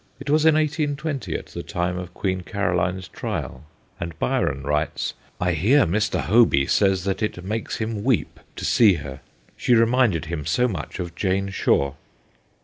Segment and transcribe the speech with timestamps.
[0.19, 3.65] It was in 1820, at the time of Queen Caroline's trial,
[3.99, 6.21] and Byron writes:' I hear Mr.
[6.21, 9.21] Hoby says that it makes him weep to see her
[9.55, 11.97] she reminded him so much of Jane Shore.'